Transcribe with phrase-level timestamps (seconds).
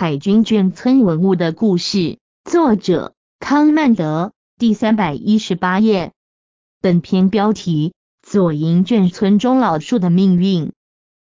[0.00, 2.16] 海军眷村文物的故事，
[2.50, 6.12] 作者康曼德，第三百一十八页。
[6.80, 7.92] 本篇标题：
[8.22, 10.72] 左营眷村中老树的命运。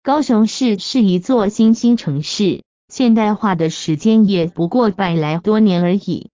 [0.03, 6.29] 高雄市是一座新兴城市，现代化的时间也不过百来多年而已。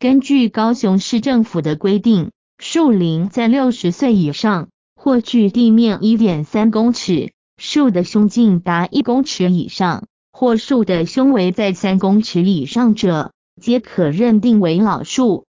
[0.00, 7.30] 根据高雄市政府的规定，树龄在六十岁以上，或距地面一点三公尺。
[7.56, 15.44] 树的胸径达一公尺以上，或树的胸围在三公尺以上者，皆可认定为老树。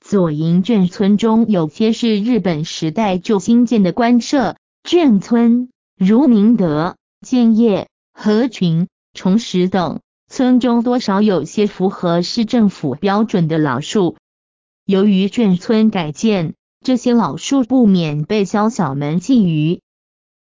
[0.00, 14.16] 左营眷村中有些是日本时代就新建的官舍眷村，如明德、建业、河群、崇实等，村中多少有些符合市政府标准的老树。
[14.84, 16.54] 由于眷村改建，
[16.84, 19.80] 这些老树不免被宵小们觊觎。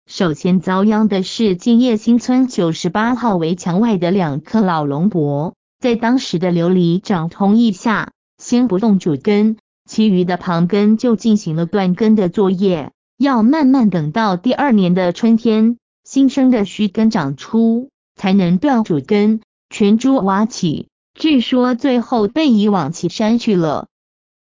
[0.07, 9.56] 首先遭殃的是建业新村九十八号围墙外的两棵老龙柏，在当时的琉璃长同意下，先不动主根，
[9.89, 19.41] 其余的旁根就进行了断根的作业，要慢慢等到第二年的春天，新生的须根长出，才能断主根，
[19.71, 20.89] 全株挖起。
[21.15, 23.87] 据说最后被移往岐山去了。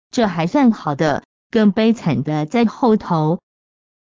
[0.09, 3.39] 这还算好的，更悲惨的在后头。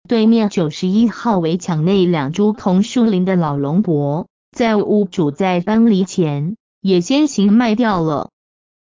[0.06, 8.30] 对面九十一号围墙内两株同树林的老龙柏，在屋主在搬离前也先行卖掉了。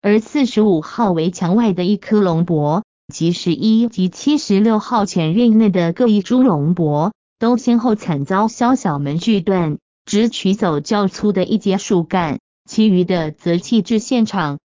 [0.01, 14.59] 而四十五号围墙外的一棵龙柏，及十一及七十六号前院内的各一株龙柏，都先后惨遭宵小门锯断，只取走较粗的一节树干，其余的则弃置现场。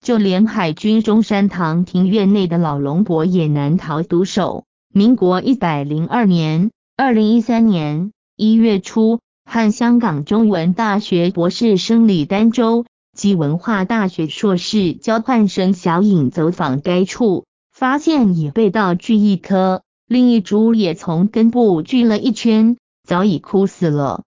[0.00, 4.64] 就连海军中山堂庭院内的老龙柏也难逃毒手。
[4.96, 24.22] 民国一百零二年，二零一三年一月初，和香港中文大学博士生李丹洲及文化大学硕士交换生小颖走访该处，发现已被盗锯一棵，另一株也从根部锯了一圈，早已枯死了。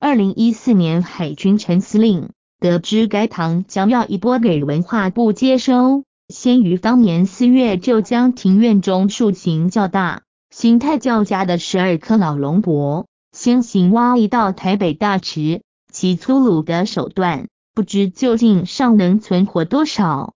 [0.00, 6.02] 二零一四年，海军陈司令得知该塘将要移拨给文化部接收。
[6.28, 15.62] 先于当年四月，就将庭院中树形较大、形态较佳的十二棵老龙柏，先行挖移到台北大池。
[15.92, 20.32] 其粗鲁的手段，不知究竟尚能存活多少。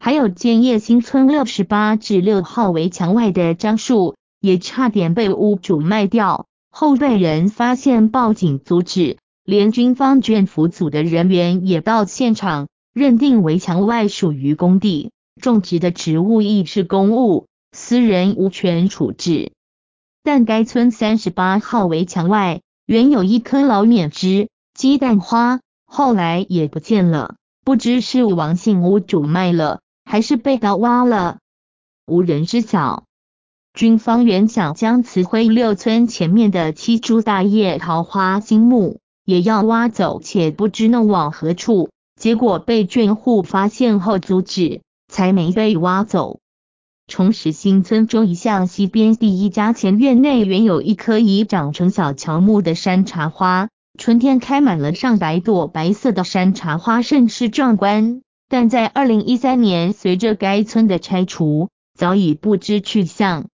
[0.00, 15.10] 还有建业新村六十八至六号围墙外的樟树，也差点被屋主卖掉，后被人发现报警阻止，连军方眷服组的人员也到现场，认定围墙外属于工地。
[15.40, 19.52] 种植的植物亦是公物，私人无权处置。
[20.22, 31.38] 但该村三十八号围墙外原有一棵老缅枝鸡蛋花，后来也不见了，不知是王姓屋主卖了，还是被盗挖了，
[32.06, 33.04] 无人知晓。
[33.72, 41.88] 军方原想将慈辉六村前面的七株大叶桃花心木也要挖走，且不知弄往何处，
[42.20, 44.82] 结果被眷户发现后阻止。
[45.10, 46.38] 才没被挖走。
[47.08, 58.22] 崇实新村中一巷西边第一家前院内原有一棵已长成小乔木的山茶花，春天开满了上百朵白色的山茶花，甚是壮观。
[58.48, 63.46] 但在二零一三年，随着该村的拆除，早已不知去向。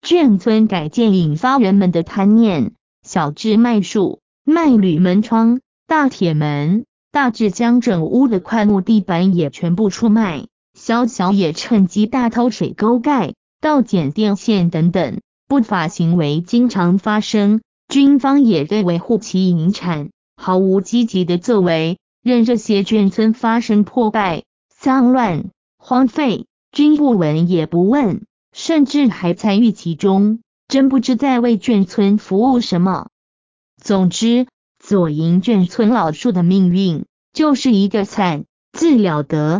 [0.00, 2.72] 眷村改建引发人们的贪念，
[3.02, 10.46] 小至卖树、卖铝门窗、大铁门，大致将整屋的块木地板也全部出卖。
[10.76, 24.42] 小小也趁机大偷水沟盖、盗剪电线等等不法行为经常发生，军方也对维护其营产毫无积极的作为，任这些眷村发生破败、
[24.76, 33.06] 脏乱、荒废，军不闻也不问，甚至还参与其中，真不知在为眷村服务什么。
[33.80, 34.48] 总之，
[34.86, 39.50] 左营眷村老树的命运就是一个惨字了得。